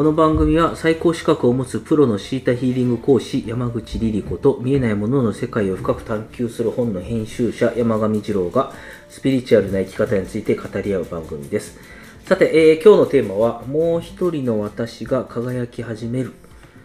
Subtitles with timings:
[0.00, 8.72] この番組は最高資格を持つプロのシータヒーリング講師山口リリ子と見えないものの世界を深く探求する本の編集者山上二郎が
[9.10, 11.78] スピリチュアルな生き方について語り合う番組です。
[12.24, 16.32] さて、えー今日のテーマはもう一人の私が輝き始める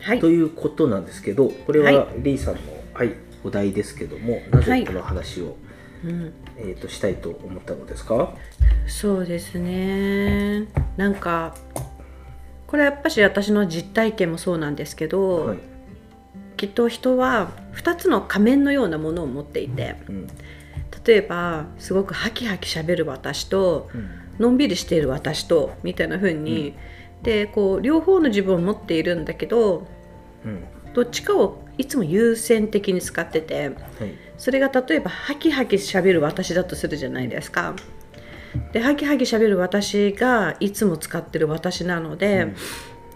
[0.01, 0.19] はい。
[0.19, 2.15] ということなんですけどこれははい。
[2.17, 2.59] リーさんの、
[2.93, 4.81] はい、お題ですけどもなはい。
[4.81, 5.55] ぜこの話を、
[6.03, 8.33] うん、えー、としたいと思ったのですか？
[8.87, 10.67] そうですね。
[10.97, 11.55] なんか
[12.75, 15.59] これやっぱし私の実体験もそうなんですけど、はい、
[16.57, 20.27] きっと人は2つの仮面のようなものを持っていてうん。
[21.05, 24.09] 例えばすごくハキハキしゃべる私とうん。
[24.39, 26.75] のんびりしている私とみたいな風に、
[27.23, 29.87] でこう両方の自分を持っているんだけど
[30.43, 30.65] うん。
[30.93, 33.75] どっちかをいつも優先的に使っててはい。
[34.37, 37.73] それが例えばハキハキしゃべる私だとするじゃないですか。
[38.71, 42.53] でハキハキしゃべる私がいつも使ってる私なので、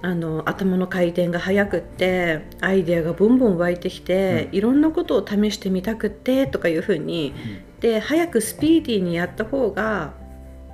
[0.02, 4.58] あの頭の回転が速くってアイデアがボンボン湧いてきて、うん。
[4.58, 7.34] いろんなことを試してみたくってとかいうふうに、
[7.82, 10.14] で早くスピーディーにやった方が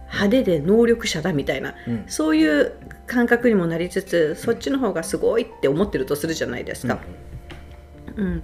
[0.06, 2.04] 派手で能力者だみたいなうん。
[2.08, 2.74] そういう
[3.08, 7.00] 感覚にもなりつつそっちの方がすごいって思ってるとするじゃないですか。
[8.16, 8.42] うん、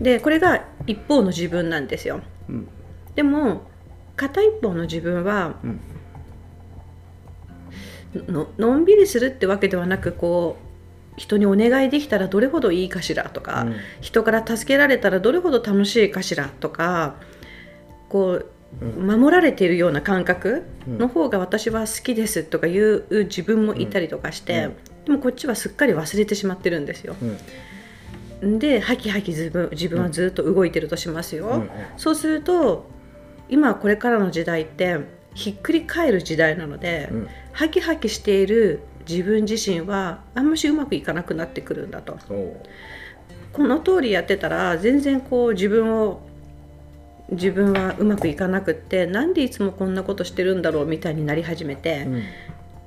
[0.00, 2.20] でこれが一方の自分なんですよ。
[2.48, 2.68] うん。
[3.14, 3.69] でも
[4.20, 5.80] 片一方の自分はうん。
[8.26, 10.58] ののんびりするってわけではなくこ
[11.16, 13.76] う人にお願いできたらどれほどいいかしらとか、うん。
[14.00, 17.16] 人から助けられたらどれほど楽しいかしらとか
[18.08, 18.46] こう
[18.82, 19.20] うん。
[19.20, 20.98] 守られているような感覚うん。
[20.98, 24.76] の方が私は好きですとかいう自分もいたりとかして、うん。
[25.06, 27.16] でもこっちはすっかり忘れてしまってるんですよ。
[28.42, 28.58] うん。
[28.58, 31.46] でハキハキ自分自分はずっと動いてるとしますよ。
[31.46, 31.70] うん。
[31.96, 32.98] そうすると
[33.50, 34.98] 今これからの時代って
[35.34, 37.28] ひっくり返る時代なので、うん。
[37.52, 42.18] ハキハキしている自分自身はあんましうまくいかなくなってくるんだと。
[43.52, 46.20] この通りやってたら全然こう自分を
[47.30, 52.22] 自分はうまくいかなくってなんでいつもこんなことしてるんだろうみたいになり始めて、うん。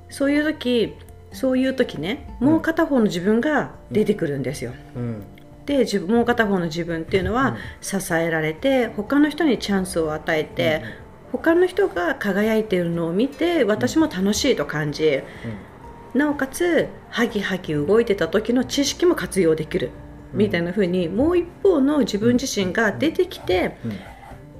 [0.10, 0.96] そういう時
[1.34, 4.74] そういう時ねもう片方の自分が出てくるんですよ。
[4.96, 5.24] うん
[5.66, 7.56] で自分もう片方の自分っていうのは、うん。
[7.82, 10.84] 支えられて他の人にチャンスを与えて、
[11.32, 15.22] 他の人が輝いているのを見て私も楽しいと感じ、
[16.14, 19.92] なおかつハキハキ動いてた時の知識も活用できる、
[20.34, 20.40] うん。
[20.40, 24.00] みたいな風にもう一方の自分自身が出てきてうん。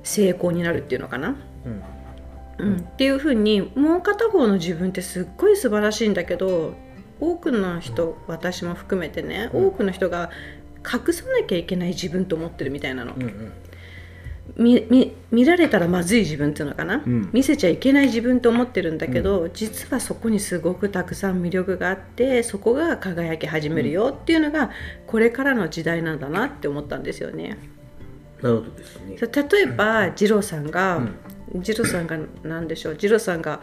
[0.04, 1.36] 成功になるっていうのかな。
[1.66, 1.84] うん。
[2.58, 6.76] うん、っていう風にもう片方の自分ってすっごい素晴らしいんだけど
[7.20, 9.68] 多くの人私も含めてね、うん。
[9.68, 10.30] 多くの人が
[10.86, 13.52] 隠さなきゃいけない自分と思ってるみたいなの、うんうん。
[14.58, 17.30] みみ見られたらまずい自分っていうのかな、うん。
[17.32, 24.72] 見せちゃいけない自分と思ってるんだけど、実はそこにすごくたくさん魅力があってそこが輝き始めるよっていうのが
[25.08, 27.58] これからの時代なんだなって思ったんですよね。
[28.42, 29.18] なるほどですね。
[29.20, 31.16] 例えば二郎さんが、うん。
[31.62, 32.98] 二郎さんが何でしょう？
[33.00, 33.62] 二郎さんが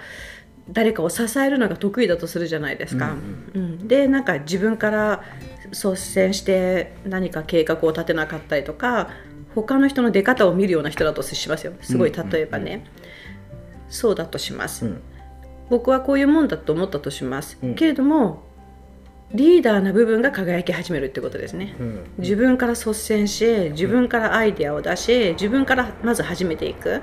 [0.72, 3.16] 誰かを支えるのが得意だとするじゃないですか。
[3.54, 5.22] うんでなんか自分から
[5.70, 9.10] 率先して何か計画を立てなかったりとか
[9.54, 11.72] 他の人の出方を見るような人だとしますよ。
[11.80, 12.30] すごいうん。
[12.30, 12.86] 例えばね、
[13.88, 15.02] そうだとします、うん。
[15.68, 17.74] 僕はこういうもんだと思ったとします、うん。
[17.74, 18.44] けれども
[19.32, 22.00] リーダーな部分が輝き始めるってことですね、うん。
[22.18, 27.00] 自分から率先し自分からアイデアを出し自分からまず始めていく。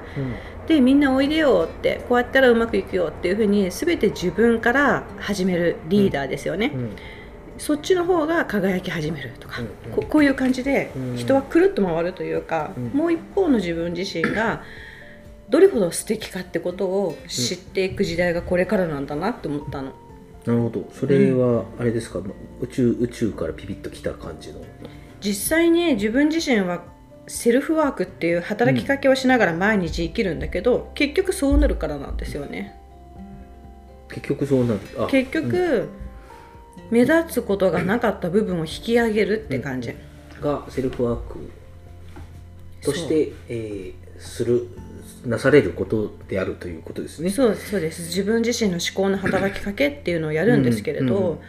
[0.68, 6.96] でみんなおいでよってこうやったらうまくいくよっていうふうに全て自分から始めるリーダーですよね、うん。
[7.58, 9.92] そっちの方が輝き始めるとか、うん。
[9.94, 11.16] ここういう感じでうん。
[11.16, 12.88] 人はくるっと回るというか、うん。
[12.90, 14.64] もう一方の自分自身が
[15.50, 19.94] どれほど素敵かってことを知っていく時代がこれからなんだなって思ったの。
[20.48, 20.90] なるほど。
[20.94, 22.20] それはあれですか、
[22.62, 24.62] 宇宙宇宙からピピッときた感じの？
[25.20, 26.84] 実際に自分自身は
[27.28, 32.80] セルフワークっていう働きかけをしながら毎日生きるんだけど、結局そうなるからなんですよね。
[34.10, 34.80] 結局そうなる。
[34.98, 35.90] あ結局、
[36.92, 39.94] 目立つことがなかった部分を引き上げるって感じ、
[40.40, 41.50] がセルフワーク
[42.82, 44.68] として、えーする
[45.28, 47.30] なされることであるということですね。
[47.30, 51.40] そうそうです自分自身の思考の働きかけっていうのをやるんですけれど、うんうん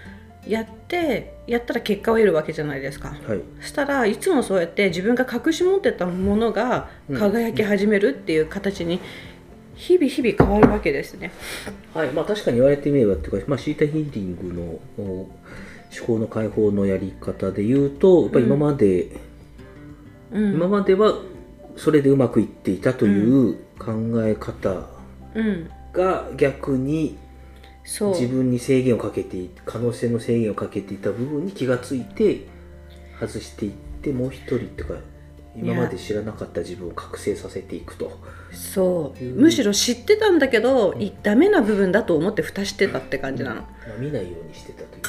[0.47, 3.11] やってやったら結果を得るわけじゃないですか。
[3.11, 3.41] はい。
[3.61, 8.99] そしたらいつもそうやって自分が隠し持ってたものが輝き始めるっていう形に
[9.75, 11.33] 日々日々変わるわけですね。
[11.93, 14.63] はい、まあ確かに言われてみればっていうか、まあ、シータヒーリングの
[14.99, 15.31] お思
[16.07, 19.09] 考の解放のやり方で言うとやっぱり今まで、
[20.33, 21.15] うん、今までは
[21.77, 23.93] それでうまくいっていたという考
[24.25, 24.87] え方
[25.35, 27.19] うん、が逆に
[27.85, 28.11] そう。
[28.11, 32.47] 自分に制限をかけてい可能性の制限をかけていた部分に気がついて
[33.19, 34.95] 外していってもう一人っていうか
[35.57, 38.21] 今まで知らなかった自分を覚醒させていくと。
[38.53, 39.25] そう。
[39.25, 39.41] うん。
[39.41, 45.03] むしろ知ってたんだけど、いダメな部分だと思って蓋してたって感じなの、まあ見ないようにしてたという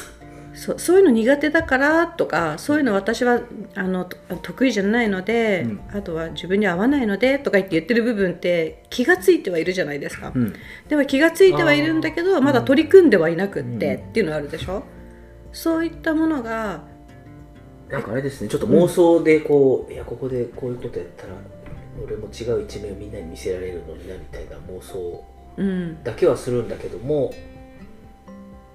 [0.52, 3.40] そうそういうの苦手だからとかそういうの私は
[3.74, 5.80] あのと得意じゃないので、うん。
[5.92, 10.54] あとは自分に合わないのでとか言って言ってる部分って気がついてはいるじゃないですか、うん。
[10.88, 14.08] でも気がついてはいるんだけどまだ取り組んではいなくって、うん。
[14.10, 14.82] っていうのがあるでしょ？
[15.52, 16.84] そういったものが
[17.88, 21.34] なんかあれですねちょっと妄想でこう、いやここでこういうことやったら
[22.04, 25.24] 俺も違う一面をみんなに見せられるのになみたいな妄想
[25.56, 26.02] うん。
[26.04, 27.32] だけはするんだけども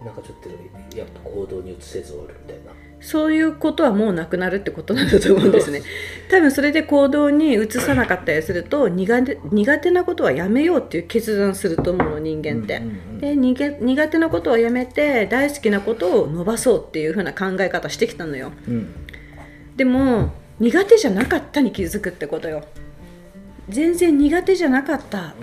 [0.03, 2.71] なんかちょっとやっぱ行動に移せず終わるみたいな。
[3.01, 5.81] そういうことはもうなくなるってことなんだと思うんですね。
[6.29, 12.77] 多分それで行動に移さなかったりすると苦手苦手なことはやめようっていう決断すると思うの人間って。
[12.77, 18.51] うんうんうんで苦苦手なことをやめて大好きなことを伸ばそうっていう風な考え方してきたのよ。
[18.67, 18.93] うん。
[19.77, 22.65] でも苦手じゃなかったに気づくってことよ。
[23.69, 25.33] 全然苦手じゃなかった。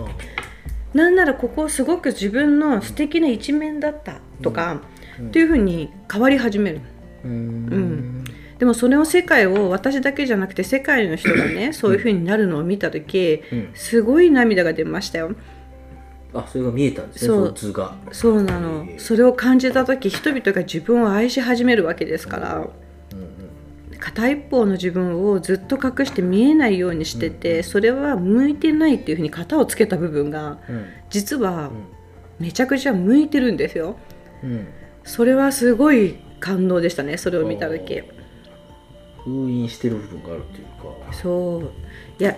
[0.94, 4.82] なんならここすごく自分の素敵な一面だったとか、
[5.18, 5.28] うん。
[5.28, 6.80] っていう風に変わり始める。
[7.24, 7.30] うん。
[7.30, 8.24] うん。
[8.58, 13.70] でもそれを世界を私だけじゃなくて世界の人がねそういう風になるのを見た時うん。
[13.74, 15.32] すごい涙が出ましたよ。
[16.34, 17.72] あそれが見えたんですねそう。
[17.72, 17.96] が。
[18.10, 18.86] そうなの。
[18.98, 22.54] それを感じた時人々が自分を愛し始めるわけですから
[23.12, 23.98] うんうん。
[23.98, 30.86] 片一方の自分をずっと隠して見えないようにしててそれは向いてないっていうふうに型をつけた部分がうん。
[31.10, 31.70] 実は
[32.38, 33.96] めちゃくちゃ向いてるんですよ
[34.42, 34.68] うん。
[35.04, 38.02] それはすごい感動でしたねそれを見た時。
[39.24, 40.64] 封印してる部分があるという
[41.06, 41.12] か。
[41.12, 41.70] そう。
[42.20, 42.36] いや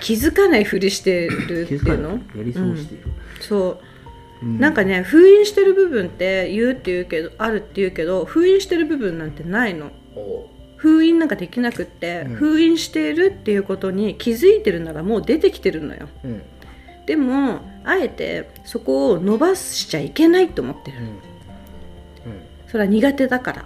[0.00, 2.10] 気づかないふりしてるっていうの？
[2.10, 3.04] やり過ごしている、
[3.40, 3.80] そ
[4.42, 4.46] う。
[4.46, 9.90] うなんかね封印してる部分って言うって言うけどあるって言うけど封印してる部分なんてないの。
[10.14, 12.34] お封印なんかできなくって、うん。
[12.34, 16.08] 封印しているっていうことに気づいてるならもう出てきてるのよ。
[16.22, 16.42] ううん。
[17.06, 20.98] でもあえてそこを伸ばしちゃいけないと思ってる。
[20.98, 21.35] うん
[22.76, 23.64] それは苦手だから。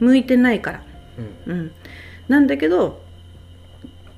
[0.00, 0.08] うん。
[0.08, 0.82] 向いてないから。
[1.46, 1.52] うん。
[1.52, 1.72] うん。
[2.26, 3.00] なんだけど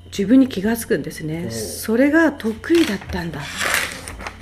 [0.05, 1.51] 自分に気が付くんですね。
[1.51, 3.41] それが得意だったんだ。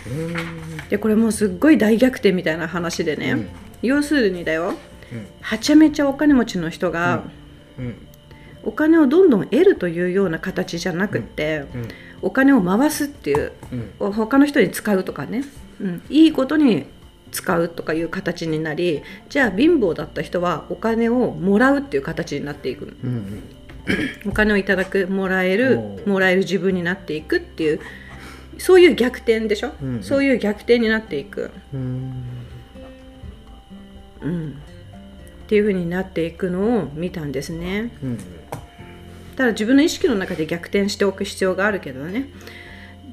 [0.07, 0.87] うん。
[0.87, 3.49] でこれもうすっごい大逆転みたいな話でね、うん。
[3.81, 4.75] 要するにだよ。
[5.11, 5.27] うん。
[5.41, 7.23] はちゃめちゃお金持ちの人が、
[7.77, 7.95] うん。
[8.63, 11.87] お金をどんどん得るというような形じゃなくって、うん。
[12.21, 13.51] お金を回すっていう
[13.99, 14.13] うん。
[14.13, 15.43] 他の人に使うとかね、
[15.81, 16.85] うん、いいことに
[17.35, 23.43] 使うとかいう形になりじゃあ貧乏だった人はお金をもらうっていう形になっていくうんうん。
[24.25, 27.81] お金をいただくもらえるもらえる自分になっていくっていう
[28.57, 30.03] そういう逆転でしょ、うんうん。
[30.03, 32.23] そういう逆転になっていく、うん。
[34.21, 37.91] うん、っていう風になっていくのを見たんですね。
[38.01, 38.17] うん。
[39.35, 42.29] ただ自分の意識の中で逆転しておく必要があるけどね。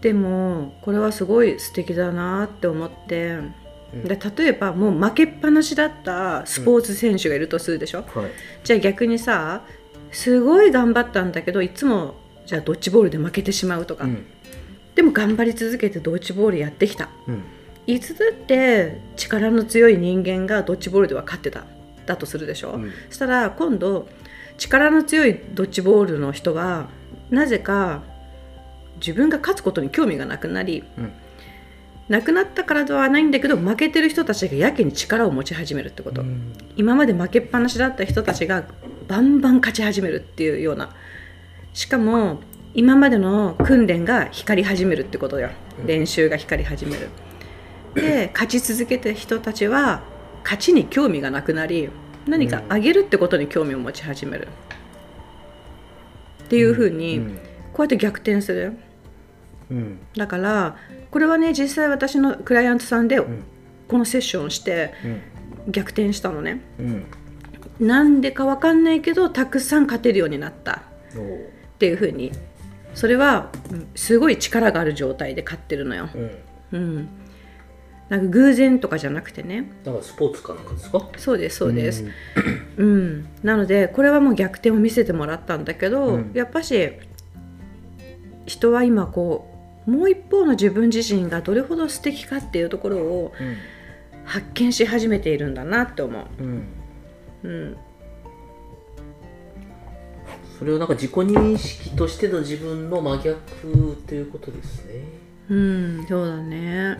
[0.00, 3.26] でもこれはすごい素敵だなって思って。
[3.26, 3.54] うん
[3.92, 8.30] で例えばもう負けっぱなしだったスポーツ選手がいるとするでしょ、はい。
[8.64, 9.62] じゃあ逆にさ
[10.10, 12.14] すごい頑張ったんだけどいつも
[12.46, 14.26] じゃあドッジボールで負けてしまうとか、うん。
[14.94, 17.08] でも頑張り続けてドッジボールやってきた。
[17.28, 17.42] うん。
[17.86, 21.64] いつだって力の強い人間がドッジボールでは勝ってた。
[22.04, 22.90] だとするでしょ、うん。
[23.08, 24.08] そしたら今度
[24.58, 26.88] 力の強いドッジボールの人は
[27.30, 28.02] なぜか
[28.96, 31.12] 自分が勝つことに興味がなくなりうん
[32.12, 36.52] なくなったからではないんだけど負けてる人たちがやけに力を持ち始めるってこと、うん。
[36.76, 38.64] 今まで負けっぱなしだった人たちが
[39.08, 40.94] バンバン勝ち始めるっていうような。
[41.72, 42.40] しかも
[42.74, 45.48] 今までの訓練が光り始めるってことよ。
[45.86, 47.08] 練習が光り始める。
[47.94, 50.02] で勝ち続けた人たちは
[50.44, 51.88] 勝ちに興味がなくなり
[52.26, 54.48] 何か上げるってことに興味を持ち始める。
[56.44, 57.38] っていうふうにうん。
[57.72, 58.76] こうやって逆転する
[59.70, 60.76] うんだから
[61.10, 63.24] これはね実際私のクライアントさんでん。
[63.88, 65.72] このセッションをしてうん。
[65.72, 66.60] 逆転したのね。
[66.78, 67.04] うん。
[67.86, 70.82] なんでかわかんないけどたくさん勝てるようになった。
[71.12, 72.32] っていうふうに。
[72.94, 76.08] それはうんすごい力がある状態で勝ってるのよ。
[76.14, 76.30] うん。
[76.72, 77.08] うん、
[78.08, 79.70] なんか偶然とかじゃなくてね。
[79.84, 81.08] だからスポーツかなんかですか？
[81.18, 82.04] そうですそうです、
[82.78, 83.28] うん。
[83.42, 86.30] なのでこれはもう逆転を見せてもらったんだけど、うん。
[86.32, 86.92] やっぱし
[88.46, 89.51] 人は今こう
[89.86, 93.56] もう一方の自分自身がどれほど素敵かっていうところをうん
[94.24, 96.26] 発見し始めているんだなって思う。
[96.38, 96.66] うん。
[97.42, 97.76] うん。
[100.58, 105.04] それをなんか自己認識としての自分の真逆ということですね。
[105.48, 106.98] うん、そうだね。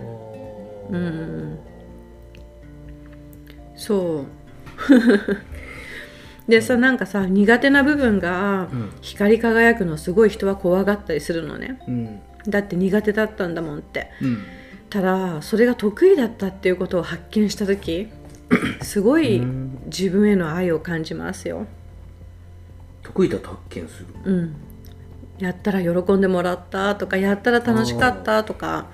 [0.91, 1.59] うん。
[3.77, 4.27] そう。
[6.49, 8.91] でさなんかさ苦手な部分がうん。
[9.01, 11.81] 光り輝くのすごい人は怖がったりするのね。
[11.87, 14.11] うんだって苦手だったんだもんって。
[14.21, 14.45] うん。
[14.91, 18.09] ただそれが得意だったっていうことを発見した時
[18.83, 19.79] すごいうん。
[19.87, 21.67] 自分への愛を感じますよ。
[23.03, 24.07] 得意だと発見する。
[24.25, 24.55] うん。
[25.39, 28.87] やったら喜んでもらったとかやったら楽しかったとか。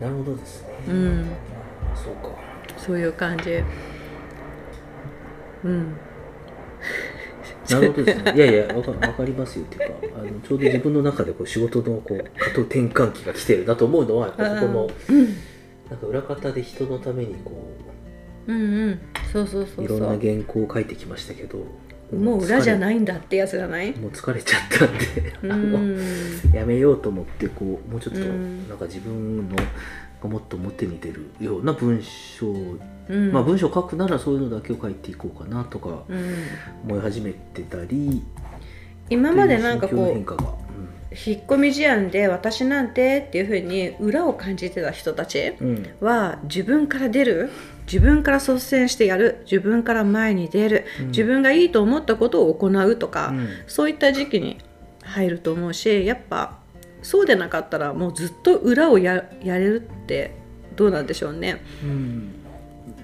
[0.00, 0.68] なるほどですね。
[0.88, 1.26] うん。
[1.94, 2.30] そうか。
[2.78, 3.62] そういう感じ。
[5.64, 5.96] うん
[7.70, 8.32] なるほどですね。
[8.34, 9.64] いやいや、わかわかりますよ。
[9.64, 14.90] っていうか、あのちょうど自分の中でこう仕事のこう加藤転換期が来てるなと思うのは、やっぱそこの、
[15.90, 17.52] なんか裏方で人のためにこ
[18.46, 19.00] うんうん。
[19.32, 19.74] そうそうう、そう。
[19.76, 21.58] そいろんなう原稿を書いてきましたけど、
[22.16, 22.78] もう裏じゃい。
[22.78, 23.90] ないんだってやつじゃない？
[23.96, 24.96] もう疲れちゃったん
[26.52, 28.68] で、やめようと思って、こう、もうちょっと、うん。
[28.68, 29.62] なんか自分の、が
[30.28, 33.32] もっと表に出るような文章、うん。
[33.32, 36.34] まあ文章を書くならそういうのだけを書いていこうかなとかうん。
[36.84, 38.22] 思い始めてたり、
[39.10, 45.54] 今までなんかこう引っ込み思案で私なんてっていうふうに裏を感じてた人たち
[46.00, 47.50] は自分から出る
[47.86, 51.06] 自分から率先してやる自分から前に出る、うん。
[51.08, 53.48] 自分がいいと思ったことを行うとか、うん。
[53.66, 54.58] そういった時期に
[55.02, 56.58] 入ると思うしやっぱ
[57.02, 60.34] そうでなかったらもうずっと裏をややれるって
[60.74, 61.62] どうなんでしょうね。
[61.82, 62.32] うん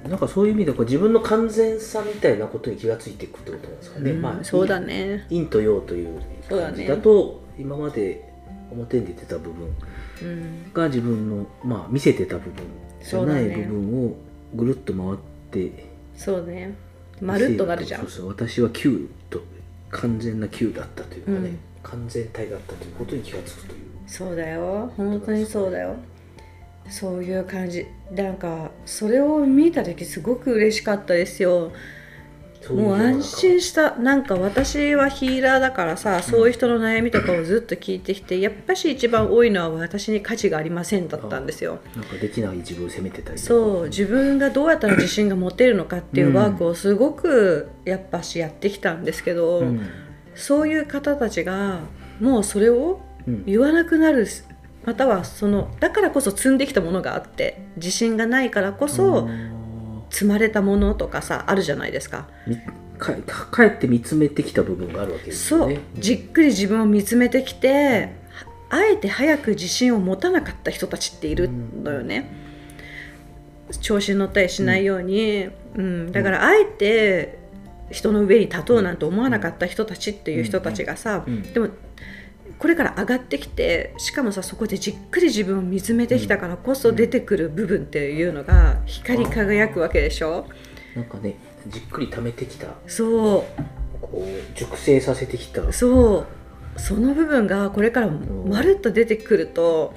[0.09, 4.11] なんかそういう意味でこう自分の完全さみたいなことに気がついていくってことなんですかね。
[4.11, 5.27] うんまあそうだね。
[5.29, 8.33] 陰と陽という感じだと今まで
[8.71, 9.69] 表に出てた部分
[10.23, 12.65] うん、が自分の、まあ、見せてた部分
[13.03, 14.15] じゃない部分を
[14.55, 15.17] ぐるっと回っ
[15.51, 16.75] てそうね。
[17.21, 18.11] まるっとなるじゃんそう。
[18.11, 19.41] そう私は Q と
[19.91, 23.81] 完全な Q だったというかね、うん完全体だったということに気がつくという。
[24.07, 24.93] そうだよ。
[24.97, 25.97] 本当にそうだよ。
[26.89, 27.87] そういう感じ。
[28.11, 31.73] なんかそれを見た時すごく嬉しかったですよ。
[32.71, 33.97] もう安心した。
[33.97, 41.81] なんか私はヒーラーだからさそういう人の悩みとかをずっと聞いてきてやっぱし一番多いのは私に価値がありませんだったんですよ。
[41.97, 43.85] なんかできない自分を責めてたりそう。
[43.89, 49.89] 自分がどうやったら自信が持てるのかっていうワークをすごくやっぱしやってきたんですけど、うん
[50.35, 51.81] そういう方たちが
[52.21, 53.45] もうそれをうん。
[53.45, 54.27] 言わなくなる
[54.85, 59.29] またはそのだからこそ積んできたものがあって自信がないからこそ
[60.11, 62.29] 積まれたものとかさあるじゃないですか。
[62.47, 62.57] み
[62.99, 63.15] か
[63.47, 65.77] かえって見つめてきた部分があるわけですそう。
[65.99, 68.13] じっくり自分を見つめてきて
[68.71, 72.29] あえて早く自信を持たなかった人たちっているのよね、
[73.81, 76.13] 調子に乗ったりしないように、うん。
[76.13, 77.42] だからあえて
[77.91, 81.69] 人の上に立とうなんて思わなかった人たちっていう人たちがさ、うんでも
[82.59, 90.47] これから上がってきてしかもさそこでじっくり自分を見つめてきたからこそ出てくる部分っていうのが光り輝くわけでしょ？
[90.95, 91.37] なんかね
[91.67, 92.69] じっくり溜めてきた。
[92.87, 93.47] そ
[94.01, 95.63] こう熟成させてきた。
[95.63, 96.27] うそ
[96.77, 96.81] う。
[96.81, 99.95] その部分がこれからまるっと出てくると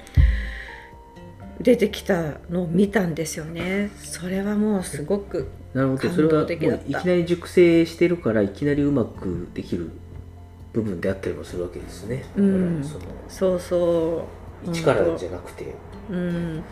[1.60, 3.90] 出てきたのを見たんですよね。
[3.98, 6.00] それはもうすごくなるほど。
[6.00, 9.90] 感それはいきなり熟成してるからいきなりうまくできる
[10.72, 12.24] 部分であったりもするわけですね。
[12.36, 12.84] うん。
[12.84, 14.24] そのそうそ
[14.66, 14.70] う。
[14.70, 15.74] 一からじゃなくて、
[16.10, 16.62] うん。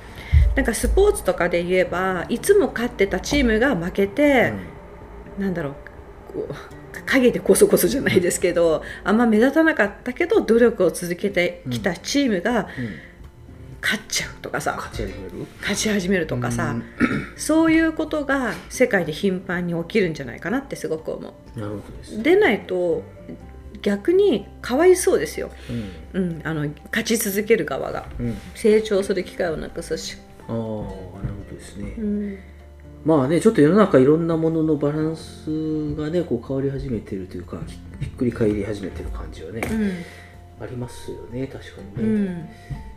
[0.54, 4.52] なんかスポーツとかで言えばいつも勝ってたチームが負けて、
[5.38, 5.74] なんだろう
[6.32, 6.54] こう
[7.06, 12.84] 影でこそこそじゃないですけどあんま目立たなかったけど努力を続けてきたチームがうん。
[12.84, 12.94] うん
[13.84, 14.74] 勝っちゃうとかさ。
[14.76, 15.46] 勝ち上げる？
[15.60, 16.84] 勝ち始めるとかさ、うん。
[17.36, 21.60] そういうことが世界で頻繁に起きるんじゃないかなってすごく思う。
[21.60, 22.22] なるほどですね。
[22.22, 23.02] でないと
[23.82, 25.50] 逆にかわいそうですよ、
[26.14, 26.22] うん。
[26.22, 28.08] うん、あの勝ち続ける側が。
[28.18, 30.16] うん、成長する機会をなくすし、
[30.48, 30.80] ああなるほ
[31.50, 31.94] どですね。
[31.98, 32.38] うん、
[33.04, 39.60] まあねちょっと世の中いろんなもののバランスがねこう変わり始めてるというかひひっくり返り始めてる感じはね、
[40.58, 42.93] ありますよね確かうにね。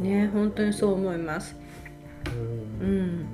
[0.00, 1.56] んね本当にそう思います。
[2.80, 3.26] うんうん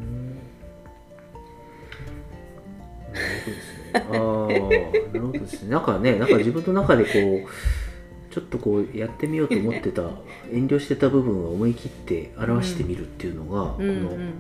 [3.12, 3.95] なるほどですね。
[3.95, 5.71] ああ、なるほどですね。
[5.71, 10.02] なんかね、なんか自分の中でこう、ちょっとこうやってみようと思ってた、
[10.50, 14.33] 遠慮してた部分を思い切って表してみるっていうのが、うんうこのん、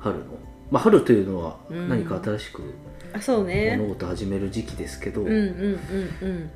[0.00, 0.24] 春の、
[0.70, 2.62] まあ春というのはうん何か新しく
[3.12, 3.76] あそうね。
[3.78, 5.36] 物事を始める時期ですけど、うんうん
[6.20, 6.50] うん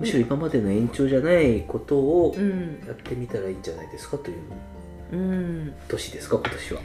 [0.00, 2.42] むしろ今までの延長じゃないことをうん。
[2.42, 4.38] うんやってみたらいいんじゃないですかという
[5.12, 5.74] うん。
[5.88, 6.80] 年ですか、今年は。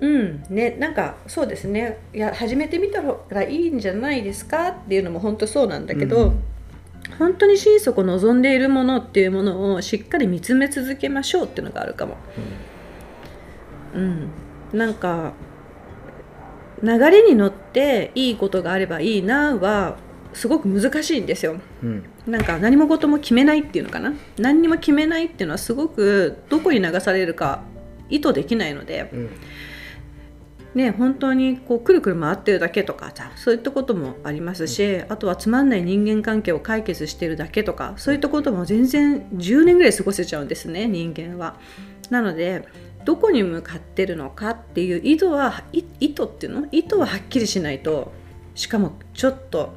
[0.00, 0.44] うん。
[0.50, 1.98] ねなんかそうですね。
[2.12, 6.42] いや始めてみたらいいんじゃないですかっていうのも本当そうなんだけど、うん。
[7.18, 12.16] 本当に心底望んでいるものっていうものをしっかり見つめ続けましょうっていうのがあるかも。
[13.94, 14.28] うん、
[14.72, 15.32] なんか
[16.82, 19.96] 流れに乗っていいことがあればいいなは
[20.36, 21.56] すごく難しいんですよ。
[21.82, 22.04] うん。
[22.26, 24.12] なんか何も事も決めないっていうのかな？
[24.38, 27.62] 何にも決めないっていうのはすごくどこに流されるか
[28.08, 29.30] 意図できないので、うん。
[30.74, 41.58] ね、本当にこうくるくる回ってるだけとかさそういったこともありますし、あとはつまんない人間関係を解決してるだけとかそういったことも全然10年ぐらい過ごせちゃうんですね人間は。
[42.10, 42.68] なので
[43.06, 46.68] どこに向かってるのかっていう意図はい意図っていうの？
[46.72, 48.12] 意図ははっきりしないと
[48.54, 49.72] しかもちょっと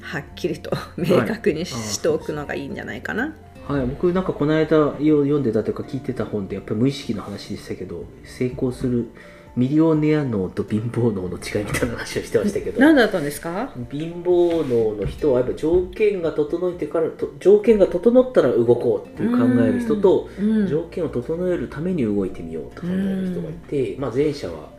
[0.00, 3.34] はっきりと明確にしておくのがいいんじゃないかな。
[3.68, 9.10] はい、僕なんかこの間よ読んでたというか聞いてた本でやっぱり無意識の話でしたけど成功する
[9.56, 12.78] ミリオネア脳と貧乏脳の違いみたいな話をしてましたけど。
[12.80, 13.72] 何だったんですか？
[13.90, 20.66] 貧乏脳の人はやっぱ条件が整えてからと条件が整ったら動こうっていう考える人とうん。
[20.68, 24.70] 条件を整えるために動いてみようと考える人がいて、まあ、前者は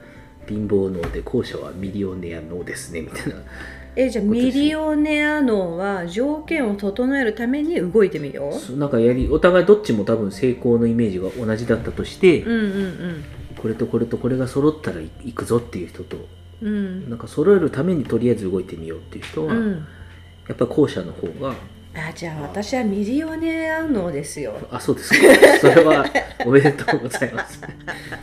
[0.48, 3.36] 貧乏脳で後者はミリオネア脳ですねみたいな
[3.96, 8.78] えじゃあミリオネア脳は条件を整えるために動いてみよう。
[8.78, 13.24] なんかやりお互いどっちも多分成功のイメージが同じだったとして、うんうん
[13.62, 16.18] これとこれとこれが揃ったら行くぞっていう人と
[16.62, 16.68] うん。
[16.68, 19.86] うんなんか揃えるためにとりあえず動いてみようっていう人は、うん。
[20.48, 21.54] やっぱ後者の方が
[21.94, 24.56] あじゃあ私はミリオネア脳ですよ。
[24.72, 25.18] あそうですか。
[25.60, 26.06] それは
[26.46, 27.62] おめでとうございます、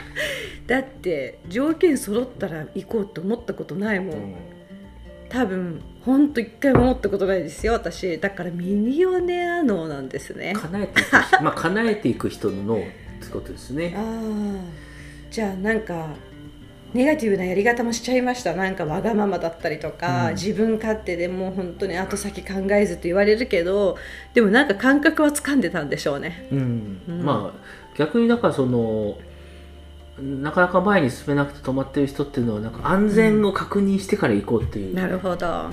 [0.67, 4.35] だって条件揃ったら行こうと思ったことないもん
[5.28, 8.18] 多分ほんと一回も思ったことないですよ私。
[8.18, 10.54] だからミリオネア脳なんですね。
[10.54, 11.42] 叶えていく人。
[11.44, 13.94] まあ叶えていく人の脳ってことですね。
[13.97, 14.88] ああ
[15.30, 16.08] じゃあなんか
[16.94, 18.54] ネガティブなやり方もしちゃいました。
[18.54, 20.35] なんかわがままだったりとか、うん。
[20.35, 23.99] 自分勝手でもう本当に後先考えずと言われるけど
[24.32, 26.49] でもなんか感覚は掴んでたんでしょうね。
[26.50, 27.23] うん、うん。
[27.23, 29.18] まあ逆にだからその
[30.23, 35.67] なかなか前に進めなくて止まってる人っていうのはなんか安全を確認してから行こうっていう、なるほど。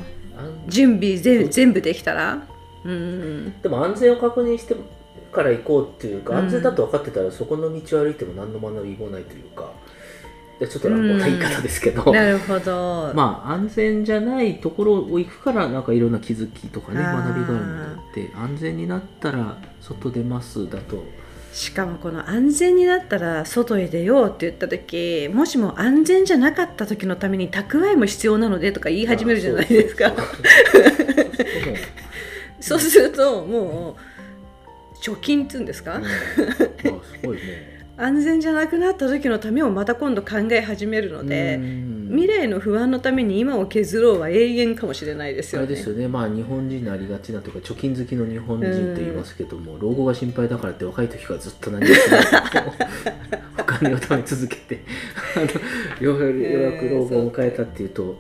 [0.68, 2.48] 準備ぜ全部できたら？
[2.84, 4.76] うんでも安全を確認して
[5.32, 6.40] から行こうっていうか、うん。
[6.46, 9.72] 安全だと分かってたらそこの道を歩いても何の学びもないというか
[10.60, 21.04] でちょっと乱暴な言い方ですけど、なるほど、 まあ安全じゃないところを行くからなんかいろんな気づきとかね学びがあるのであって安全になったら外出ますだと
[21.56, 30.08] しかもこの安全になったら外へ出ようって言った時もしも安全じゃなかった時のために蓄えも必要なのでとか言い始めるじゃないですか。
[30.08, 30.14] あ
[32.60, 36.02] そうするともう貯金っていうんですか、
[36.84, 36.92] そううん。
[36.92, 41.96] まあすごいね安全じゃなくなった時のためをまた今度考え始めるのでうん。
[42.10, 45.68] 未来の不安のために今を削ろうは永遠かもしれないですよね。
[45.68, 46.08] あれですよね。
[46.08, 52.22] まあ日本人のありがちなというか貯金好きの日本人と言いますけども、老後が心配だからって若い時からずっと何もしない。
[53.60, 54.84] お金を貯め続けて
[56.00, 58.20] ようやく老後を迎えたっていうと、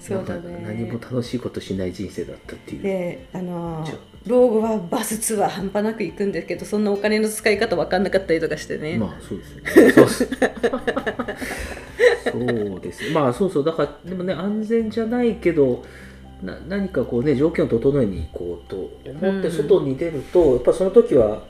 [0.00, 0.64] そうだね。
[0.66, 2.82] 何も楽しいことしない人生だったっていう。
[2.82, 9.92] であのちょ老後はバスツアー半端なく行くんですけどそんなお金の使い方分かんなかったりとかしてね、まあそうですよね。
[9.92, 10.28] そうです。
[12.30, 13.10] そうです。
[13.12, 13.64] まあそうそう。
[13.64, 15.84] だからでもね安全じゃないけど
[16.42, 18.90] な何かこうね条件を整えに行こうと思っ
[19.42, 19.52] てうん。
[19.52, 21.42] 外に出ると、やっぱその時は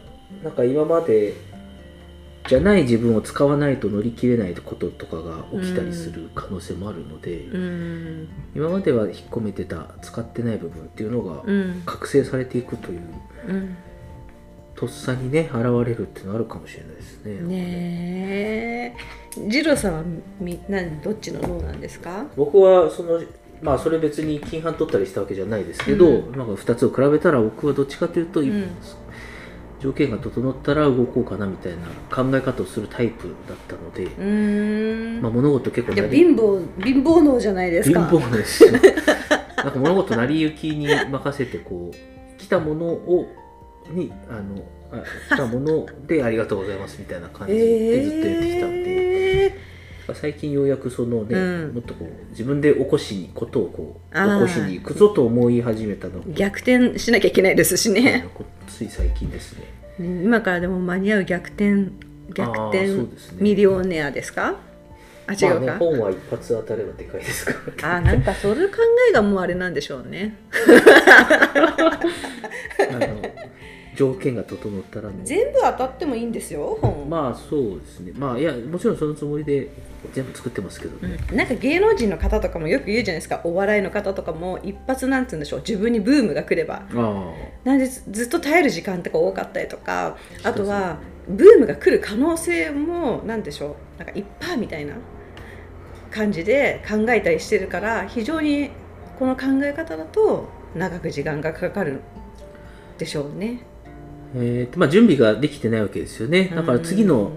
[0.43, 1.35] なんか今まで
[2.49, 8.29] じゃない自分を使わないと乗り切れないこととかが起きたりする可能性もあるので、うん。
[8.55, 11.83] 今までは引っ込めてた使ってない部分っていうのがうん。
[11.87, 13.01] 覚醒されていくという
[13.49, 13.77] うん。
[14.75, 17.41] とっさにね現れるっていうのはあるかもしれないですね。
[17.43, 18.97] ね。
[19.37, 19.41] え。
[19.49, 20.03] 次郎さんは
[20.41, 22.27] み何どっちの脳なんですか？
[22.37, 23.23] 僕はその
[23.63, 26.33] まあそれ別に金版取ったりしたわけじゃないですけど、うん。
[26.37, 28.67] なんか2つを比べたら僕はどっちかというと、うん
[29.83, 34.05] 条件が整ったら動こうかなみたいな考え方をするタイプだったので、
[35.21, 38.65] まあ、物事結構貧乏貧乏脳じゃないです貧か乏です。
[38.65, 38.73] よ
[39.57, 43.27] なんか物事成り行きに任せてこう来たものを
[43.93, 45.03] にあのあ
[45.35, 49.31] 来たものでありがとうございますみたいな感じでずっとやってきたんで。
[49.31, 49.32] え
[50.15, 51.75] 最近ようやくそのね、うん。
[51.75, 56.21] もっとこう自分で起こしにことをこう起こしに行くぞと思い始めたの。
[56.29, 58.29] 逆転しなきゃいけないですしね。
[58.35, 59.65] こつい最近ですね。
[59.99, 61.89] 今からでも間に合う逆転
[62.35, 62.89] 逆あ転
[63.39, 64.57] ミリオネアですか？
[65.27, 67.53] あ違まあねうか、本は一発当たればでかいですか
[67.87, 68.77] らあなんかそういう考
[69.09, 70.35] えがもうあれなんでしょうね。
[72.91, 73.23] あの
[74.03, 78.13] 条件が整ったらもう全部当たってもいいんですよ本、まあそうですね。
[78.17, 79.69] まあいやもちろんそのつもりで
[80.13, 83.41] 全部作ってますけどね、なんか芸能人の方とかもよく言うじゃないですか。
[83.45, 85.61] お笑いの方とかも一発なんて言うんでしょう。
[85.61, 86.83] 自分にブームが来れば。
[86.93, 87.33] あ
[87.65, 90.17] なんでずずっと耐える時間とか多かったりとか。
[90.43, 93.99] あとはブームが来る可能性もなんでしょう。
[93.99, 94.95] なんかいっぱいみたいな。
[96.11, 98.71] 感じで考えたりしてるから非常に
[99.19, 102.01] この考え方だと長く時間がかかる
[102.99, 103.61] でしょうね。
[104.35, 106.53] えーとまあ、準備ができてないわけですよね。
[106.55, 107.33] だから次の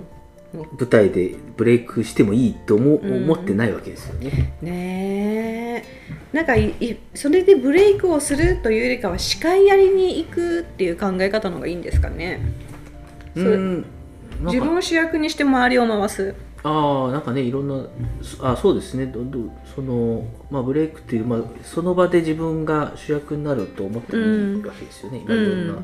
[0.53, 4.53] 舞台でブレイクしてもいいと思,、思ってないわけですよね。
[4.61, 5.83] ね
[6.31, 6.35] え。
[6.35, 12.41] なんかいいそれでブレイクをするというよりかは司会やりに行くっていう考え方の方がいいんですかね。
[13.35, 13.41] う。
[13.41, 13.85] ん。
[14.41, 16.35] 自分を主役にして周りを回す。
[16.63, 17.87] ああなんかねいろんな
[18.23, 19.05] そあそうですね。
[19.05, 19.39] どど
[19.75, 25.75] その、まあ、ブレイクっていう、まあ、その場で自分が主役になると思ってもいいわけですよね、今いろんな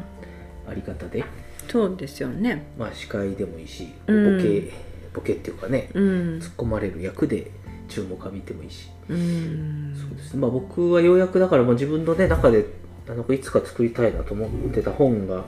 [0.72, 1.24] あり方で、
[1.70, 2.64] そうですよね。
[2.78, 4.38] まあ、司会でもいいしうん。
[4.38, 4.74] ボケ、
[5.14, 6.04] ボケっていうかねうん。
[6.40, 7.52] 突っ込まれる役で
[7.88, 9.96] 注目浴びてもいいし、うん。
[9.96, 10.40] そうですね。
[10.40, 12.66] まあ、僕はようやくだからもう自分の、ね、中で
[13.10, 15.44] あのいつか作りたいなと思ってた本が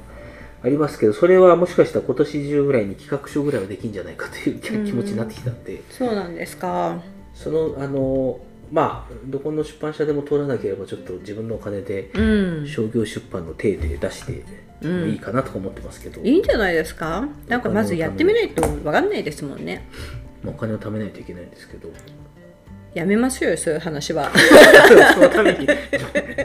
[0.63, 7.01] ありますけどそれはもしかしたら今年中ぐらいに企画書ぐらいはできんじゃないかという気気持ちになってきたんで、そうなんですか。
[7.33, 8.39] そのあの
[8.71, 12.67] まあどこの出版社でも通らなければちょっと自分のお金でうん。
[12.67, 14.43] 商業出版の体で出して
[14.87, 17.27] もいいかなとか思ってますけど、いいんじゃないですか？
[17.47, 19.87] なんかまずやってみないとわかんないですもんね。
[20.43, 21.89] まあお金を貯めないといけないんですけど
[22.93, 24.31] やめましょうよそういう話は。
[25.15, 25.67] そのために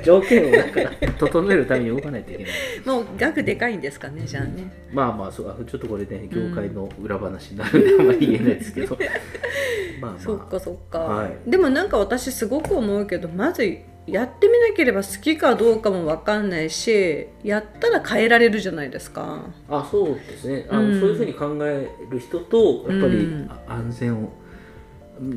[0.02, 2.52] 条件をだから整えるために動かないといけない。
[2.86, 4.70] もう額でかいんですかねじゃあね。
[4.92, 8.96] まあまあそうあちょっとこれね業界の裏話になるんであんまり言えないですけど。
[10.00, 10.20] まあまあ。
[10.20, 11.50] そっかそっか、はい。
[11.50, 13.64] でもなんか私すごく思うけどまず
[14.06, 19.44] やってみなければ好きかどうかも分かんないしやったら変えられるじゃないですか。
[19.68, 20.66] あそうですね。
[20.70, 21.00] あの、うん。
[21.00, 24.32] そういうふうに考える人とやっぱり安全を。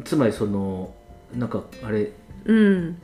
[0.03, 0.93] つまりその
[1.33, 2.11] なんかあれ
[2.45, 3.01] うん。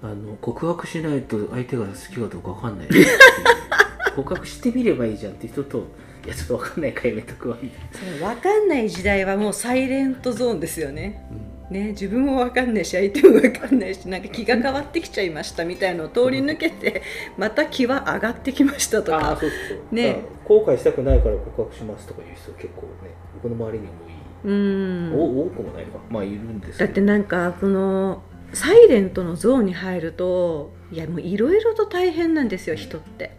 [0.00, 2.88] あの告白しないと相手が好きかどうか分かんない。
[4.14, 5.86] 告白してみればいいじゃんって人と
[6.24, 11.24] いやちょっと分かんないからやめとくわみたいそう分かんない時代はもうサイレントゾーンですよね。
[11.70, 11.84] な、うん。
[11.84, 17.02] ね自分も分かんないし相手も分かんないしなんか気が変わってきちゃいましたみたいのを通り抜けて
[17.36, 19.36] また気は上がってきましたとか。
[19.40, 19.58] そうそう。
[19.68, 25.12] そうね後悔したくないから告白しますとかいう人結構ね僕の周りにもいい、うん。
[25.14, 25.98] お多くもないか。
[26.10, 28.22] まあいるんですだってなんかこの
[28.52, 33.36] サイレントのゾーンに入るといやもういろいろと大変なんですよ人って、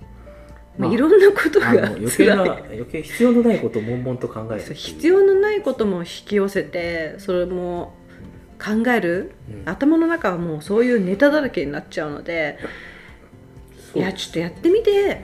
[0.77, 7.93] まあいろんなことが余計な余計必要のないことを悶々と考える必要のないことも引き寄せてそれも
[8.59, 9.69] 考える、うん。
[9.69, 12.57] 頭の中はもうそういうネタだらけになっちゃうので。
[13.95, 15.21] いやちょっとやってみて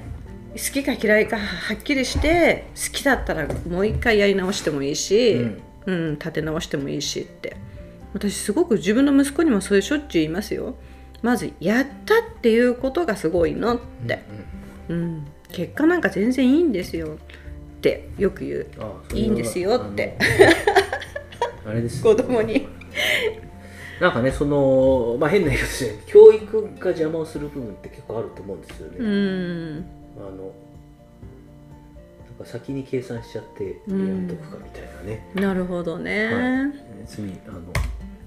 [0.56, 5.64] 好きか嫌いかはっきりして好きだったらもう一回やり直してもいいし、うん。
[5.86, 7.58] うん、立て直してもいいしって。
[8.14, 10.76] 私すごく自分の息子にもそういうしょっちゅう言いますよ。
[11.22, 14.24] まずやったっていうことがすごいのって、
[14.88, 17.16] うん結果なんか全然いいんですよ。
[17.16, 18.68] ってよく言う。
[19.14, 20.18] いいんですよって。
[21.66, 22.68] あ れです子供に。
[24.00, 29.86] なんかねそのまあ変な言い方して教育が邪魔をする部分って結構あると思うんですよね、うん
[30.18, 30.38] あのなん
[32.40, 36.72] か先に計算しちゃってやめとくかみたいなね、なるほどね、はい。
[37.02, 37.62] 別にあの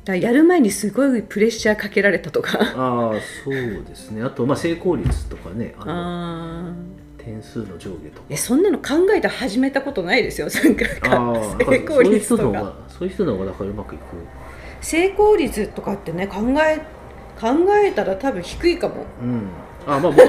[0.08, 2.58] らやる前にすごいプレッシャーかけられたとか。
[2.60, 3.12] ああ
[3.44, 4.22] そうですね。
[4.22, 7.22] あとまあ成功率とかねあのあー。
[7.22, 8.26] 点数の上下とか。
[8.30, 10.48] えそんなの考えて始めたことないですよ。
[10.48, 12.38] なんかああ成功率とか。
[12.38, 14.02] そういう人の方がそういう人の方がだからうまくいく。
[14.80, 16.78] 成功率とかってね考え
[17.38, 17.48] 考
[17.84, 19.04] えたら多分低いかも。
[19.22, 19.48] うん
[19.88, 20.22] あまあぼ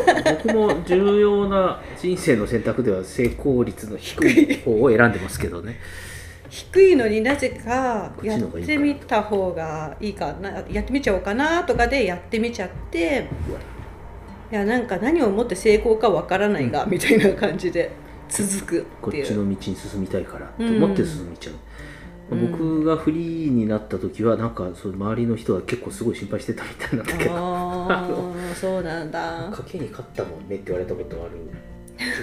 [0.43, 5.79] 僕も重要な人生の選択では成功率の低い方を選んでますけどね。
[6.49, 13.27] 低いのになぜかやってみた方がいいかなやってみちゃおうかなとかでやってみちゃって
[14.51, 17.91] いやなんか何をもって成功かわからないが、みたいな感じで
[18.29, 19.23] 続くこっていう。
[19.25, 22.51] っちの道に進みたいからと思って進みちゃう、うん。
[22.51, 27.31] 僕がフリーになった時はなんかその周りの人は結構すごい心配してたみたいなんだけど
[28.55, 29.51] そうなんだ。
[29.51, 31.49] 賭けに勝ったもんねって言われたことある。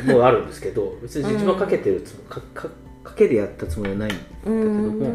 [0.07, 2.69] もうあるんですけど 別に自分は賭けてるつもかか
[3.05, 5.13] 賭けでやったつもりはないんだけうども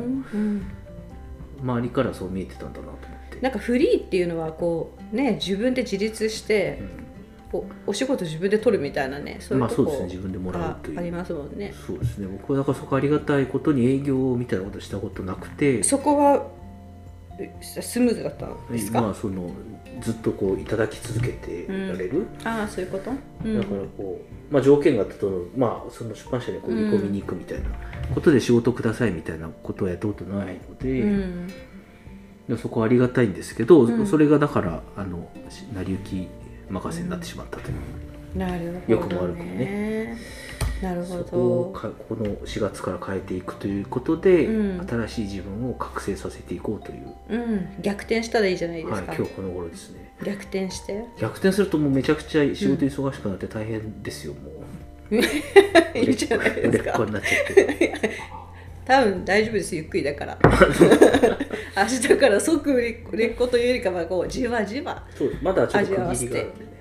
[1.62, 3.00] 周りからそう見えてたんだなと思っ
[3.32, 3.40] て。
[3.42, 6.80] なんかフリーっていうのはこうね自分で自立して
[7.52, 11.00] こうお仕事自分で取るみたいなねそういうまあとこそうですね自分でもらがうという。
[11.00, 11.74] ありますもんね。
[11.86, 12.28] そうですね。
[12.32, 15.82] 僕はだからそこありがたいことに営業みたいなことしたことなくて。
[15.84, 16.61] そこはえ
[17.62, 19.52] スムーズだったんですか、まあその
[20.02, 23.12] ずっとこういただき続けてられる、ああそういうこと、
[23.44, 23.60] うん。
[23.60, 27.70] だからこう、まあ、条件が整う、まあ、その出版社にこう売り込みに行くみたいな
[28.14, 31.48] ことで仕事くださいみたいなことをやったことないので,、うん。
[32.50, 34.08] でそこはありがたいんですけど、うん。
[34.08, 35.30] それがだからあの
[35.74, 36.28] 成り行き
[36.70, 37.74] 任せになってしまったとい
[38.36, 40.18] う、なるほど、ね、良くも悪くもね
[40.82, 41.74] なるほそこを
[42.10, 44.88] この4月から変えていくということで、うん。
[44.88, 47.82] 新しい自分を覚醒させていこうという、うん。
[47.82, 50.14] 逆転したらいいじゃないですはい、か、今日この頃ですね。
[50.24, 51.06] 逆転して？
[51.20, 54.40] 逆転するともうめちゃくちゃ仕事忙しくなって大変ですよ、も
[55.12, 55.16] う。
[55.98, 56.84] いいじゃないですか。
[56.84, 57.94] 売れっ子になっちゃって。
[58.86, 60.38] 多分大丈夫ですゆっくりだから。
[61.78, 62.82] 明日から即売
[63.14, 65.04] れっ子というよりかはこうじわじわ。
[65.16, 66.72] そうまだちょっと区切りがあるんでね、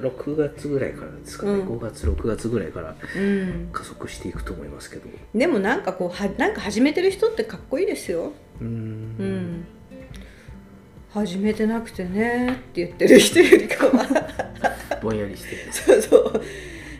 [0.00, 1.68] 6月ぐらいからですかね、うん。
[1.68, 3.68] 5月6月ぐらいからうん。
[3.72, 5.08] 加速していくと思いますけど。
[5.34, 8.32] でもなんかこうはなんか始めてる人ってかっこいいですよ。
[8.60, 8.68] うーん。
[8.68, 9.64] うん。
[11.10, 14.06] 始めてなくてねって言ってる人よりかは。
[15.02, 15.56] ぼんやりして。
[15.56, 16.42] る そうそう。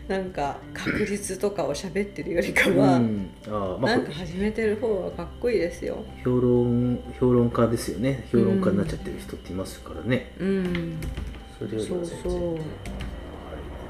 [0.07, 3.29] なんか確実とかを喋ってるよりかは、うん。
[3.45, 6.03] あーまあなんか始めてる方がかっこいいですよ。
[6.23, 8.27] 評論評論家ですよね。
[8.31, 10.97] 評論家になっちゃってる人っていますからね、うん
[11.59, 12.63] それよりは全然そうはい、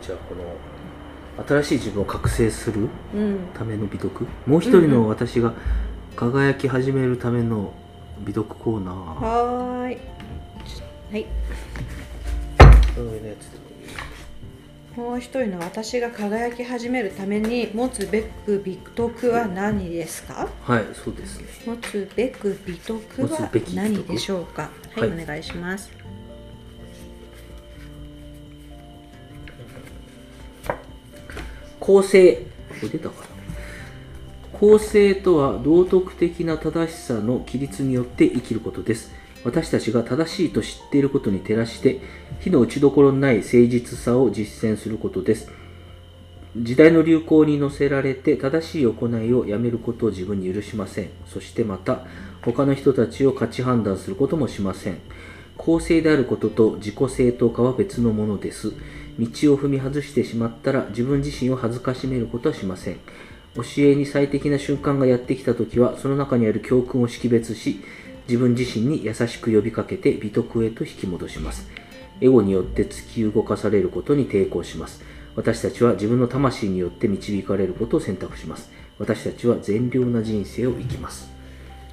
[0.02, 0.44] じゃあこの
[1.48, 3.40] 新しい自分を覚醒するうん。
[3.54, 4.28] ための美読？
[4.46, 5.54] もう一人の私が
[6.16, 7.72] 輝き始めるための
[8.26, 8.96] 美読コーナー。
[8.96, 9.98] はーい。
[11.12, 11.26] はい。
[12.94, 13.64] その上のやつでも
[15.06, 20.50] いいもう一人の私が輝き始めるために持つべく美徳は何ですか？
[20.64, 21.48] はいそうですね。
[21.66, 24.72] 持つべく美徳は何でしょうか？
[24.94, 25.24] はい、はい。
[25.24, 25.90] お願いします
[31.90, 32.44] 公正こ
[32.84, 33.28] れ出たかな。
[34.60, 39.12] 公正とは道徳的な正しさの規律によって生きることです。
[39.44, 42.00] 私たちが正しいと知っていることに照らして
[42.42, 45.52] 火の打ちどころのない誠実さを実践することです。
[46.56, 51.10] 時代の流行に乗せられて正しい行いをやめることを自分に許しません。
[51.26, 52.06] そしてまた
[52.44, 55.00] 他の人たちを価値判断することもしません。
[55.58, 58.74] 公正であることと自己正当化は別のものです。
[59.20, 62.98] 道を踏み外してしまったら自分自身を恥ずかしめることはしません。
[63.56, 67.82] 教えに最適な瞬間がやってきた時はその中にある教訓を識別し
[68.28, 71.68] 自分自身に優しく呼びかけて美徳へと引き戻します。
[72.22, 75.02] エゴによって突き動かされることに抵抗します。
[75.36, 78.72] 私たちは自分の魂によって導かれることを選択します。
[78.98, 81.30] 私たちは善良な人生を生きます。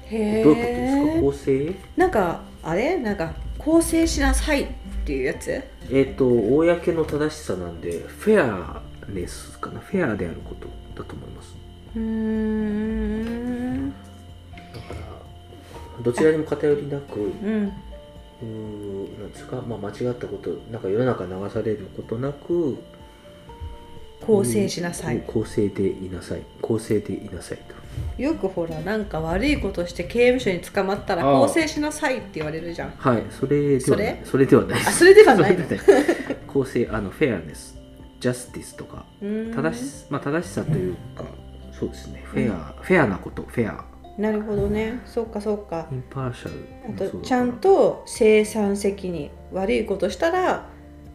[0.05, 1.21] へどういうことですか？
[1.21, 1.75] 公正？
[1.95, 2.97] なんかあれ？
[2.97, 4.67] なんか構成しなさい
[5.07, 5.63] っていうやつ？
[5.89, 9.79] えっ、と公の正しさなんでフェアネスかな？
[9.79, 10.67] フェアであること
[11.01, 11.55] だと思います。
[11.95, 13.89] うーん。
[13.89, 13.95] だ
[14.81, 14.93] か
[15.97, 17.71] らどちらにも偏りなくうん。
[18.41, 22.77] うーなんですか、まあ、間違ったことなんか世の中に流されることなく
[24.25, 26.41] 構成しなさい、公正でいなさい。
[26.61, 27.76] 公正でいなさいと
[28.17, 31.41] よくほらなんか悪いことして刑務所に捕まったらああ。
[31.41, 32.91] 構成しなさいって言われるじゃん。
[32.97, 34.19] はいそれではない。
[34.23, 34.79] そそれではない。
[34.79, 37.77] あそれではないあのフェアネス
[38.19, 39.05] ジャスティスとか。
[39.21, 41.25] 正し,、まあ、正しさというか
[41.71, 42.23] そうですね。
[42.25, 43.85] フェア、フェアなことフェア。
[44.17, 44.99] なるほどね。
[45.05, 45.87] そうかそうか。
[45.91, 49.29] インパーシャルあとちゃんと生産責任。
[49.53, 50.67] 悪いことしたら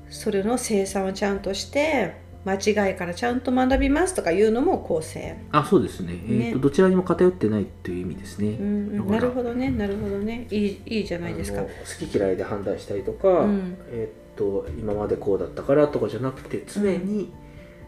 [0.09, 2.55] それの生産をちゃんとして間
[2.88, 6.12] 違いからちゃんと学びますとかいうのも構成、あそうですね。
[6.12, 9.70] えーとどちらにも偏ってないという意味ですね、うんなるほどね。
[9.70, 10.46] なるほどね。
[10.50, 11.62] いいいいじゃないですか。
[11.62, 11.68] 好
[12.07, 13.76] き嫌いで判断したりとか、うん。
[13.90, 17.31] えーっと今までこうだったからとかじゃなくて常に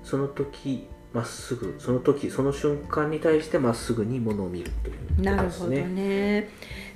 [0.02, 5.70] その時まっすぐその時その瞬間に対してまっすぐにものを見るというなるほど。
[5.70, 6.48] ね。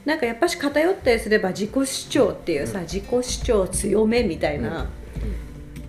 [0.05, 4.89] なんかやっぱし偏ったりすれば自己主張っていうさ、自己主張強めみたいな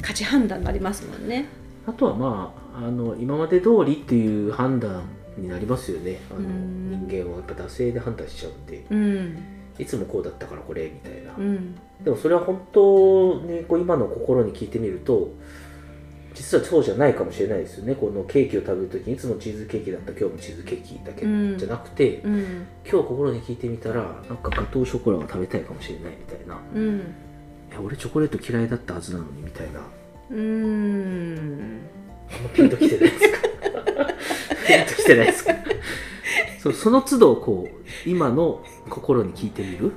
[0.01, 1.45] 価値判断になりますもんね。
[1.86, 5.04] あとはまああの今まで通りっていう判断
[5.38, 6.20] になりますよね。
[6.32, 7.08] あのうん。
[7.08, 9.38] 人間はやっぱ惰性で判断しちゃうんでうん。
[9.78, 11.76] いつもこうだったからこれみたいな、うん。
[12.04, 15.32] でもそれは本当にこう今の心に聞いてみると
[16.34, 17.96] 実はそうじゃないかもしれないですよね。
[17.96, 20.12] このケーキを食べる時にいつもチーズケーキだった。
[20.12, 21.58] 今日もチーズケーキだけうん。
[21.58, 22.68] じゃなくて、うん。
[22.89, 26.60] 今日心に聞いてみたらなんかガトーショコラが食べたいかもしれないみたいな。
[26.74, 27.00] うん。
[27.00, 29.82] いや俺チョコレート嫌いだったはずなのにみたいな
[30.30, 31.82] うーん。
[32.32, 33.38] あんまピンときてないですか。
[34.68, 35.54] ピンときてないですか。
[36.62, 39.94] そうその都度こう今の心に聞いてみる？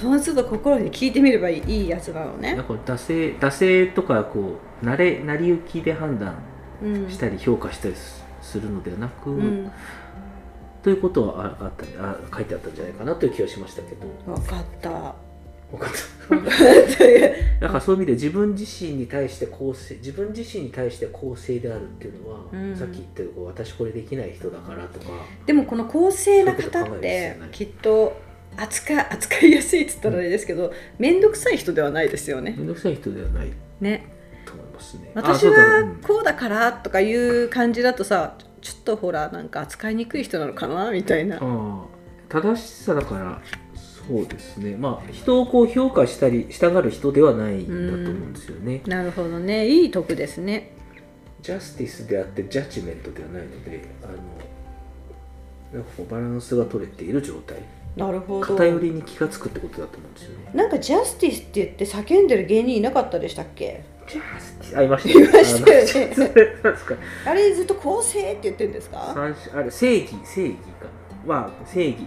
[0.00, 2.56] その都度心に聞いてみればいいやつなのね。
[2.56, 2.64] なん。
[2.64, 6.42] か惰性惰性とかこう慣れ成り行きで判断
[6.82, 9.70] うんしたり評価したりすするのではなく、うん、
[10.82, 14.06] ということはああったあ書いてあったんじゃないかなという気がしましたけど。
[14.26, 15.14] 分かった。
[17.60, 22.76] だからそういう意味で自分自身に対して公正自分自身に対して公正であるっていうのは、うん。
[22.76, 25.06] さっき言ったように私これできない人だからとか
[25.46, 28.20] でもこの公正な方ってきっと
[28.56, 32.54] 扱い扱いやすいっつったらあれですけど面倒くさい人ではないですよね。
[32.56, 34.06] 面倒くさい人ではないね。
[34.44, 35.12] と思いまますね。
[35.14, 35.96] 私はうん。
[35.96, 41.38] こうだからとかいう感じだとさちょっとほらなんか扱いにくい人なのかなみたいな。
[42.28, 43.42] 正しさだから
[44.08, 44.76] そうですね。
[44.76, 49.68] まあ人をこう評価したりしたがる人ではないんだと思うんですよね、なるほどね。
[49.68, 50.72] いい徳ですね。
[51.42, 54.12] ジャスティスであってジャッジメントではないのであの
[55.72, 57.58] なんかこうバランスが取れている状態。
[57.96, 58.46] なるほど。
[58.46, 60.50] 偏りに気が付くってことだと思うんですよね。
[60.54, 63.82] なんかジャスティスって言って叫んでる芸人いなかったでしたっけ？
[64.08, 64.76] ジャスティス？
[64.76, 66.46] ありました いましたよね。
[67.26, 69.14] あれずっと公正って言ってるんですか
[69.54, 70.86] あれ正義正義か
[71.26, 72.06] まあ正義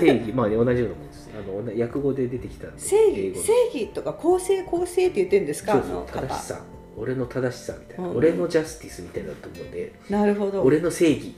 [0.00, 1.30] 正義まあ同じようなもんです。
[1.34, 1.42] あ
[1.76, 5.72] の訳語で出てきた正義正義とか公正公正って言ってるんですか？
[5.72, 6.60] そうそう正しさ
[6.96, 8.16] 俺の正しさみたいな、うん。
[8.16, 10.62] 俺のジャスティスみたいなと思うんでなるほど。
[10.62, 11.34] 俺の正義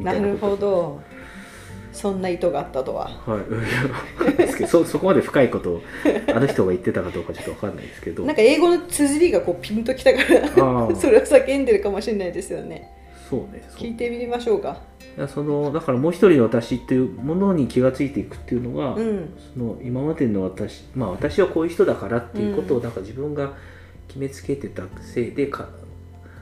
[0.00, 1.00] ななるほど。
[1.92, 3.08] そんな意図があったとは。
[3.24, 3.40] は
[4.32, 4.36] い。
[4.36, 5.82] ですけどそそこまで深いことを
[6.34, 8.24] あの人が言ってたかどうかちょっと分かんないですけど。
[8.24, 10.48] なんか英語の綴りがこうピンときたから
[10.96, 12.90] それを叫んでるかもしれないですよね
[13.28, 14.78] そうねそう聞いてみましょうか。
[15.16, 19.28] いやそのだからもう一人の私っていうものに気がついていくっていうのが、うん。
[19.54, 23.54] その今までの私まあ私はこういう人だからっていうことをなんか自分が
[24.08, 25.68] 決めつけてたせいでか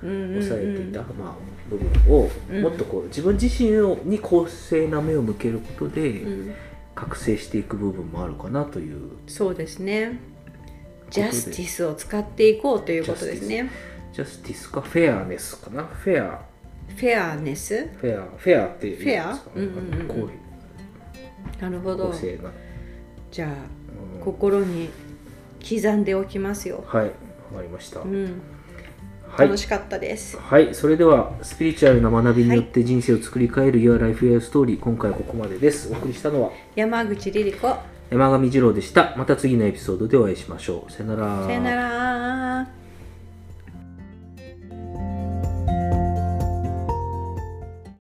[0.03, 0.43] うんうんうん。
[0.43, 1.35] 抑えていた、まあ、
[1.71, 2.63] 部分をうん。
[2.63, 6.55] もっとこう自分自身をに公正な目を向けることでうん。
[6.95, 10.19] 覚醒していく部分もあるかなというそうですね。
[11.11, 11.29] で。
[11.29, 13.71] justice を使っていこうということですね。
[14.13, 15.85] justice か fairness かな。
[15.85, 16.52] フェア
[16.97, 17.89] fairness？
[17.97, 19.39] フェアフェアって言うフェア？
[19.55, 20.31] うんうんうん
[21.61, 22.09] なるほど。
[22.09, 22.51] 公正な、
[23.31, 23.49] じゃあ
[24.17, 24.21] うん。
[24.21, 24.91] 心に
[25.69, 27.11] 刻んでおきますよ、はいわ
[27.59, 28.41] かりました、うん、
[29.29, 29.47] はい。
[29.47, 35.93] 楽しかったです、はい、それではスピリチュアルな学びによって人生を作り変える Your Life Your Story 今回はここまでです。
[35.93, 37.77] お送りしたのは山口リリ子。
[38.11, 39.15] 山上二郎でした。
[39.17, 40.93] また次のエピソードでお会いしましょう。
[40.93, 41.47] さよなら。
[41.47, 42.82] さよなら